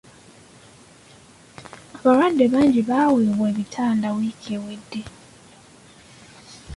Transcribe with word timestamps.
Abalwadde 1.97 2.45
bangi 2.53 2.81
baaweebwa 2.89 3.45
ebitanda 3.51 4.07
wiiki 4.15 4.49
ewedde. 4.57 5.01